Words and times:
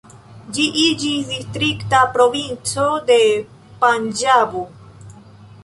Ĝi 0.57 0.63
iĝis 0.83 1.27
distrikta 1.33 1.99
provinco 2.15 2.87
de 3.11 3.19
Panĝabo. 3.85 4.65